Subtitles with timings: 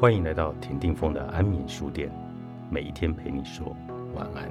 [0.00, 2.10] 欢迎来到田定峰的安眠书店，
[2.70, 3.76] 每一天陪你说
[4.14, 4.50] 晚安。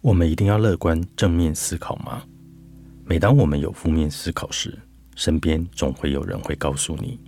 [0.00, 2.22] 我们一定要乐观正面思考吗？
[3.04, 4.78] 每当我们有负面思考时，
[5.16, 7.18] 身边总会有人会告诉你：“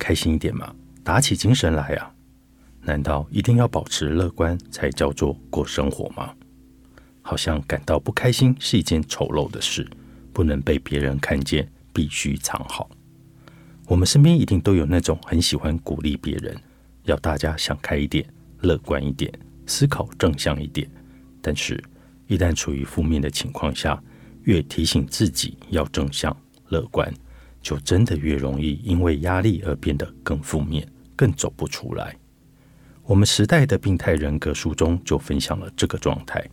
[0.00, 0.74] 开心一点嘛，
[1.04, 2.10] 打起精神来啊！”
[2.88, 6.32] 难道一定要保持乐观才叫做过生活吗？
[7.20, 9.86] 好像感到不开心是一件丑陋的事，
[10.32, 12.88] 不能被别人看见，必须藏好。
[13.86, 16.56] 我们身边一定都有那种很喜欢鼓励别人，
[17.02, 18.24] 要大家想开一点、
[18.62, 19.30] 乐观一点、
[19.66, 20.90] 思考正向一点。
[21.42, 21.78] 但是，
[22.26, 24.02] 一旦处于负面的情况下，
[24.44, 26.34] 越提醒自己要正向、
[26.70, 27.12] 乐观，
[27.60, 32.16] 就真的越容易因为压力而变得更负面，更走不出来。
[33.08, 36.46] 我们时代的病态人格书中就分享了这个状态，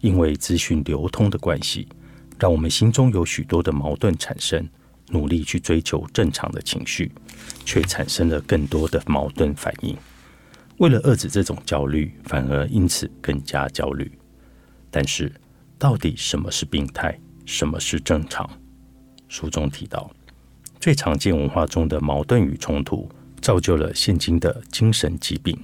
[0.00, 1.88] 因为资讯流通的关系，
[2.38, 4.68] 让我们心中有许多的矛盾产生，
[5.08, 7.10] 努力去追求正常的情绪，
[7.64, 9.96] 却产生了更多的矛盾反应。
[10.76, 14.12] 为了遏制这种焦虑，反而因此更加焦虑。
[14.90, 15.32] 但是，
[15.78, 18.46] 到底什么是病态，什么是正常？
[19.28, 20.10] 书中提到，
[20.78, 23.08] 最常见文化中的矛盾与冲突，
[23.40, 25.58] 造就了现今的精神疾病。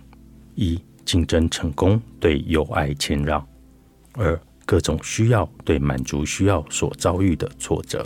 [0.55, 3.41] 一、竞争成功对友爱谦让；
[4.12, 8.00] 二、各种需要对满足需要所遭遇的挫折；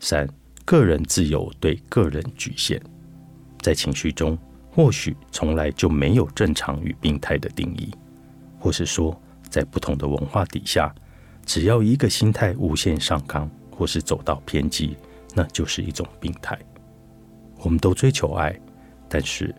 [0.00, 0.28] 三、
[0.64, 2.80] 个人自由对个人局限。
[3.60, 4.38] 在情绪中，
[4.70, 7.90] 或许从来就没有正常与病态的定义，
[8.58, 10.94] 或是说，在不同的文化底下，
[11.44, 14.96] 只要一个心态无限上纲，或是走到偏激，
[15.34, 16.58] 那就是一种病态。
[17.58, 18.58] 我们都追求爱，
[19.08, 19.54] 但是。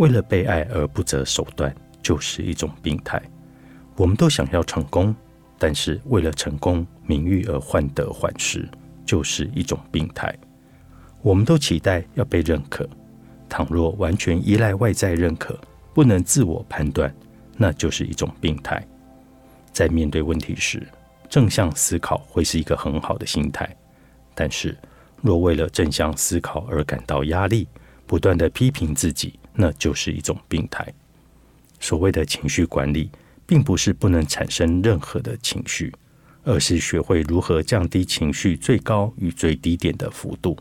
[0.00, 3.20] 为了被爱而不择手段，就是一种病态。
[3.96, 5.14] 我们都想要成功，
[5.58, 8.66] 但是为了成功名誉而患得患失，
[9.04, 10.34] 就是一种病态。
[11.20, 12.88] 我们都期待要被认可，
[13.46, 15.54] 倘若完全依赖外在认可，
[15.92, 17.14] 不能自我判断，
[17.58, 18.82] 那就是一种病态。
[19.70, 20.82] 在面对问题时，
[21.28, 23.68] 正向思考会是一个很好的心态。
[24.34, 24.74] 但是，
[25.20, 27.68] 若为了正向思考而感到压力，
[28.06, 29.38] 不断的批评自己。
[29.60, 30.90] 那就是一种病态。
[31.78, 33.10] 所谓的情绪管理，
[33.46, 35.92] 并不是不能产生任何的情绪，
[36.42, 40.56] 而是学会如何降低情绪最高与最低点的幅度。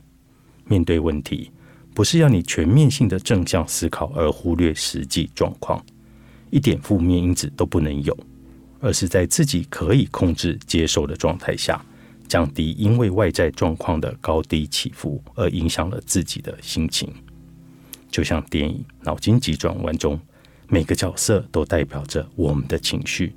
[0.65, 1.49] 面对问题，
[1.93, 5.83] 不是要你全面性的正向思考而忽略实际状况，
[6.49, 8.17] 一点负面因子都不能有，
[8.79, 11.83] 而是在自己可以控制、接受的状态下，
[12.27, 17.11] 降低因为外在状况的高低起伏而影响了自己的心情。
[18.11, 20.19] 就像电影《脑筋急转弯》中，
[20.67, 23.35] 每个角色都代表着我们的情绪。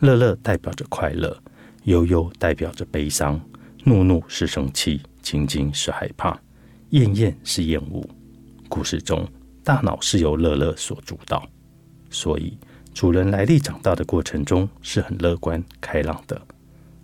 [0.00, 1.36] 乐乐代表着快乐，
[1.84, 3.40] 悠悠代表着悲伤，
[3.84, 6.38] 怒怒是生气，惊惊是害怕，
[6.90, 8.06] 厌厌是厌恶。
[8.68, 9.26] 故事中，
[9.62, 11.48] 大脑是由乐乐所主导，
[12.10, 12.58] 所以
[12.92, 16.40] 主人来历长大的过程中是很乐观开朗的。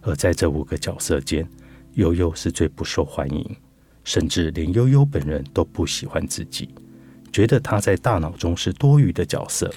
[0.02, 1.48] 而在这五个角色间，
[1.94, 3.56] 悠悠是最不受欢迎，
[4.04, 6.68] 甚至连悠悠本人都不喜欢自己。
[7.32, 9.72] 觉得他在大脑中是多余的角色。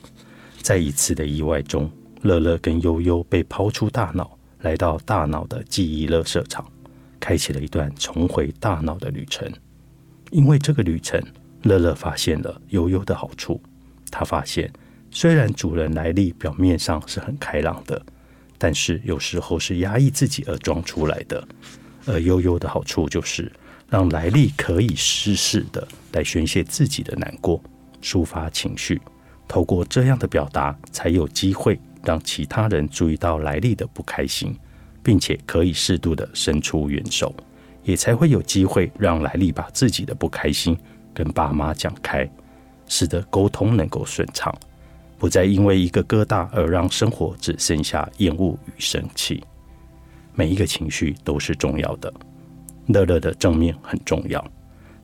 [0.61, 1.91] 在一次的意外中，
[2.21, 6.65] 乐乐跟悠悠被抛出大脑，来到大脑的记忆乐色场，
[7.19, 9.51] 开启了一段重回大脑的旅程。
[10.31, 11.21] 因为这个旅程，
[11.63, 13.61] 乐乐发现了悠悠的好处。
[14.09, 14.71] 他发现，
[15.11, 18.01] 虽然主人来历表面上是很开朗的，
[18.57, 21.45] 但是有时候是压抑自己而装出来的。
[22.05, 23.51] 而悠悠的好处就是。
[23.93, 27.61] 让来历可以适时的来宣泄自己的难过，
[28.01, 28.99] 抒发情绪，
[29.47, 34.57] 透过这样的表达，才有机会让其他人注意到来历的不开心，
[35.03, 37.31] 并且可以适度的伸出援手，
[37.83, 40.75] 也才会有机会让来历把自己的不开心
[41.13, 42.27] 跟爸妈讲开，
[42.87, 44.51] 使得沟通能够顺畅，
[45.19, 49.43] 不再因为一个疙瘩而让生活只剩下厌恶与生气。
[50.33, 52.11] 每一个情绪都是重要的。
[52.87, 54.43] 乐乐的正面很重要，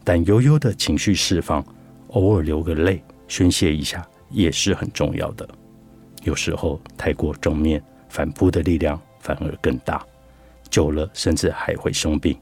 [0.04, 1.64] 但悠悠的情绪释放，
[2.10, 5.48] 偶尔流个泪宣泄一下也是很重要的。
[6.24, 10.06] 有时候太过正面，反扑的力量反而更大，
[10.70, 12.38] 久了甚至还会生病。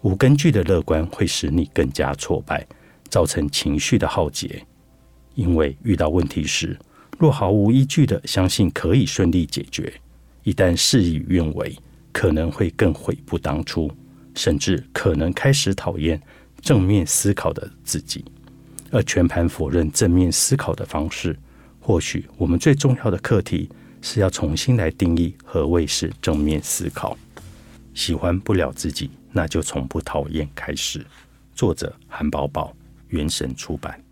[0.00, 2.66] 无根据的乐观会使你更加挫败，
[3.08, 4.64] 造成情绪的耗竭。
[5.34, 6.76] 因为遇到问题时，
[7.18, 9.92] 若毫无依据的相信可以顺利解决，
[10.42, 11.76] 一旦事与愿违，
[12.10, 13.90] 可能会更悔不当初。
[14.34, 16.20] 甚至可能开始讨厌
[16.60, 18.24] 正面思考的自己，
[18.90, 21.36] 而全盘否认正面思考的方式，
[21.80, 23.68] 或许我们最重要的课题
[24.00, 27.16] 是要重新来定义何谓是正面思考。
[27.94, 31.04] 喜欢不了自己，那就从不讨厌开始。
[31.54, 32.74] 作者：韩宝宝，
[33.08, 34.02] 原神出版。